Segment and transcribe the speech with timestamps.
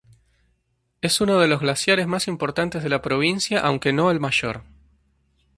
[1.01, 4.63] Es uno de los glaciares más importantes de la Provincia, aunque no el mayor.